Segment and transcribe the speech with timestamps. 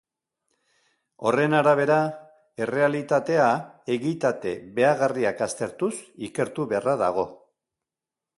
[1.31, 1.97] Horren arabera,
[2.67, 3.51] errealitatea
[3.97, 5.93] egitate behagarriak aztertuz
[6.31, 7.29] ikertu beharra dago.